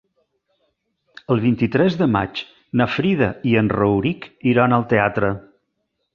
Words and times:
El 1.35 1.41
vint-i-tres 1.43 1.97
de 1.99 2.07
maig 2.13 2.41
na 2.81 2.89
Frida 2.95 3.29
i 3.51 3.55
en 3.63 3.71
Rauric 3.75 4.27
iran 4.55 4.77
al 4.81 4.89
teatre. 4.97 5.33